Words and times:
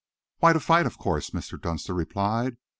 "Why, 0.39 0.53
to 0.53 0.59
fight, 0.59 0.87
of 0.87 0.97
course," 0.97 1.29
Mr. 1.29 1.61
Dunster 1.61 1.93
replied. 1.93 2.57